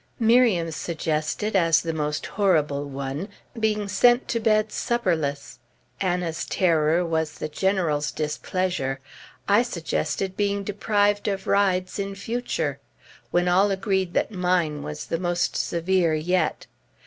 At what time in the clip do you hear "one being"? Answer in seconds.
2.89-3.87